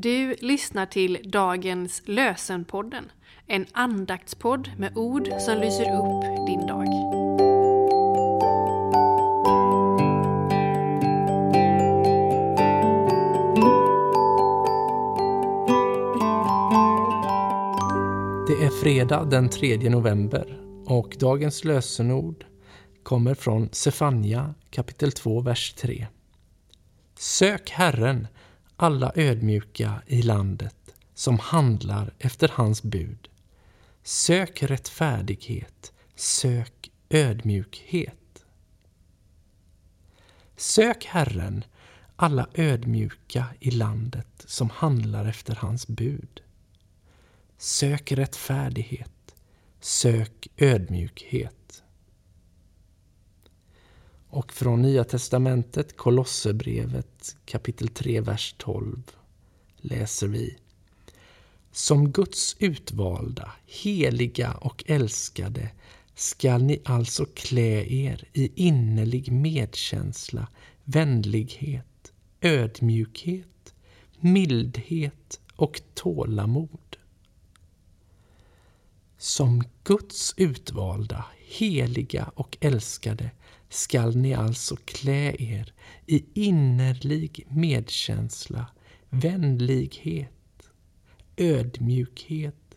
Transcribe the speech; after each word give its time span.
Du 0.00 0.34
lyssnar 0.40 0.86
till 0.86 1.18
dagens 1.24 2.02
Lösenpodden, 2.04 3.04
en 3.46 3.66
andaktspodd 3.72 4.70
med 4.76 4.96
ord 4.96 5.28
som 5.38 5.58
lyser 5.60 5.82
upp 5.82 6.46
din 6.46 6.66
dag. 6.66 6.86
Det 18.46 18.64
är 18.64 18.82
fredag 18.82 19.24
den 19.24 19.48
3 19.48 19.90
november 19.90 20.60
och 20.86 21.16
dagens 21.20 21.64
lösenord 21.64 22.44
kommer 23.02 23.34
från 23.34 23.68
Sefania 23.72 24.54
kapitel 24.70 25.12
2, 25.12 25.40
vers 25.40 25.74
3. 25.74 26.06
Sök 27.18 27.70
Herren, 27.70 28.26
alla 28.80 29.12
ödmjuka 29.14 30.02
i 30.06 30.22
landet, 30.22 30.94
som 31.14 31.38
handlar 31.38 32.14
efter 32.18 32.48
hans 32.48 32.82
bud. 32.82 33.28
Sök 34.02 34.62
rättfärdighet, 34.62 35.92
sök 36.14 36.90
ödmjukhet. 37.10 38.44
Sök 40.56 41.04
Herren, 41.04 41.64
alla 42.16 42.48
ödmjuka 42.54 43.46
i 43.60 43.70
landet 43.70 44.44
som 44.46 44.70
handlar 44.70 45.26
efter 45.26 45.54
hans 45.54 45.86
bud. 45.86 46.40
Sök 47.56 48.12
rättfärdighet, 48.12 49.34
sök 49.80 50.48
ödmjukhet. 50.56 51.57
Och 54.38 54.52
från 54.52 54.82
Nya 54.82 55.04
Testamentet, 55.04 55.96
Kolosserbrevet 55.96 57.36
kapitel 57.44 57.88
3, 57.88 58.20
vers 58.20 58.54
12 58.58 59.02
läser 59.76 60.26
vi 60.26 60.56
Som 61.72 62.12
Guds 62.12 62.56
utvalda, 62.58 63.52
heliga 63.66 64.52
och 64.52 64.84
älskade 64.86 65.70
skall 66.14 66.62
ni 66.62 66.80
alltså 66.84 67.24
klä 67.34 67.84
er 67.84 68.24
i 68.32 68.66
innerlig 68.66 69.32
medkänsla, 69.32 70.48
vänlighet, 70.84 72.12
ödmjukhet, 72.40 73.74
mildhet 74.20 75.40
och 75.56 75.80
tålamod. 75.94 76.96
Som 79.20 79.62
Guds 79.84 80.34
utvalda, 80.36 81.24
heliga 81.38 82.30
och 82.34 82.56
älskade 82.60 83.30
skall 83.68 84.16
ni 84.16 84.34
alltså 84.34 84.76
klä 84.76 85.36
er 85.38 85.72
i 86.06 86.24
innerlig 86.34 87.46
medkänsla, 87.48 88.66
vänlighet, 89.10 90.70
ödmjukhet, 91.36 92.76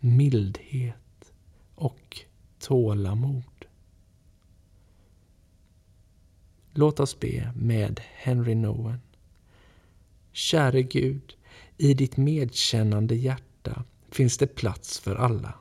mildhet 0.00 1.32
och 1.74 2.20
tålamod. 2.58 3.66
Låt 6.72 7.00
oss 7.00 7.20
be 7.20 7.52
med 7.56 8.00
Henry 8.12 8.54
Nowen. 8.54 9.00
Käre 10.32 10.82
Gud, 10.82 11.36
i 11.78 11.94
ditt 11.94 12.16
medkännande 12.16 13.14
hjärta 13.14 13.84
finns 14.10 14.38
det 14.38 14.46
plats 14.46 14.98
för 14.98 15.16
alla. 15.16 15.54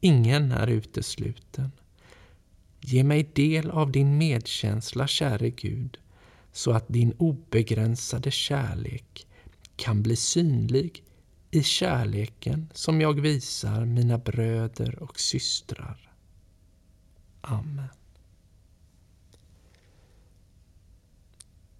Ingen 0.00 0.52
är 0.52 0.66
utesluten. 0.66 1.72
Ge 2.80 3.04
mig 3.04 3.30
del 3.34 3.70
av 3.70 3.92
din 3.92 4.18
medkänsla, 4.18 5.06
käre 5.06 5.50
Gud, 5.50 5.98
så 6.52 6.72
att 6.72 6.88
din 6.88 7.12
obegränsade 7.18 8.30
kärlek 8.30 9.26
kan 9.76 10.02
bli 10.02 10.16
synlig 10.16 11.04
i 11.50 11.62
kärleken 11.62 12.70
som 12.74 13.00
jag 13.00 13.20
visar 13.20 13.84
mina 13.84 14.18
bröder 14.18 15.02
och 15.02 15.20
systrar. 15.20 16.12
Amen. 17.40 17.88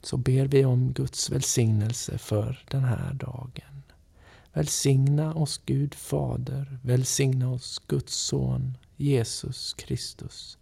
Så 0.03 0.17
ber 0.17 0.47
vi 0.47 0.65
om 0.65 0.93
Guds 0.93 1.31
välsignelse 1.31 2.19
för 2.19 2.65
den 2.71 2.85
här 2.85 3.13
dagen. 3.13 3.80
Välsigna 4.53 5.35
oss 5.35 5.61
Gud 5.67 5.95
Fader, 5.95 6.79
välsigna 6.83 7.51
oss 7.51 7.79
Guds 7.87 8.15
Son 8.15 8.77
Jesus 8.97 9.75
Kristus. 9.75 10.59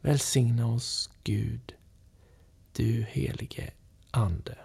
Välsigna 0.00 0.66
oss 0.66 1.10
Gud, 1.24 1.74
du 2.72 3.02
helige 3.02 3.70
Ande. 4.10 4.58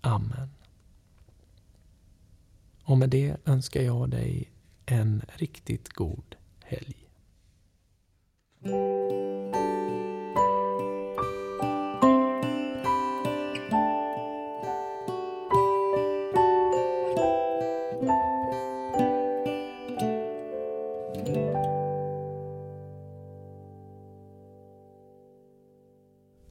Amen. 0.00 0.50
Och 2.84 2.98
med 2.98 3.10
det 3.10 3.36
önskar 3.44 3.82
jag 3.82 4.10
dig 4.10 4.50
en 4.86 5.22
riktigt 5.36 5.88
god 5.88 6.36
helg. 6.64 6.96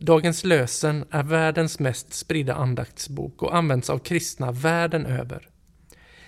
Dagens 0.01 0.43
lösen 0.43 1.05
är 1.11 1.23
världens 1.23 1.79
mest 1.79 2.13
spridda 2.13 2.53
andaktsbok 2.53 3.43
och 3.43 3.55
används 3.55 3.89
av 3.89 3.99
kristna 3.99 4.51
världen 4.51 5.05
över. 5.05 5.49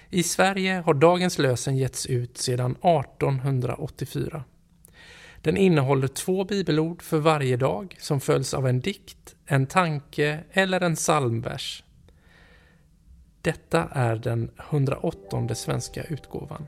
I 0.10 0.24
Sverige 0.24 0.84
har 0.86 0.94
Dagens 0.94 1.38
lösen 1.40 1.78
getts 1.78 2.06
ut 2.06 2.38
sedan 2.38 2.72
1884. 2.72 4.44
Den 5.42 5.58
innehåller 5.58 6.08
två 6.08 6.44
bibelord 6.44 7.02
för 7.02 7.18
varje 7.18 7.58
dag 7.58 7.96
som 8.00 8.20
följs 8.20 8.54
av 8.54 8.68
en 8.68 8.80
dikt, 8.80 9.36
en 9.46 9.68
tanke 9.68 10.40
eller 10.52 10.82
en 10.82 10.96
psalmvers. 10.96 11.84
Detta 13.42 13.88
är 13.92 14.16
den 14.16 14.52
108 14.70 15.56
svenska 15.56 16.04
utgåvan. 16.04 16.68